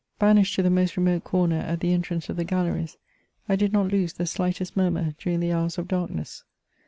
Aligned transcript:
Banished 0.17 0.55
to 0.55 0.63
the 0.63 0.71
most 0.71 0.97
remote 0.97 1.23
comer 1.23 1.57
at 1.59 1.79
the 1.79 1.93
entrance 1.93 2.27
of 2.27 2.35
the 2.35 2.43
galleries, 2.43 2.97
I 3.47 3.55
did 3.55 3.71
not 3.71 3.91
lose 3.91 4.13
the 4.13 4.25
slightest 4.25 4.75
murmur 4.75 5.13
during 5.19 5.41
the 5.41 5.51
hours 5.51 5.77
of 5.77 5.87
darkness. 5.87 6.43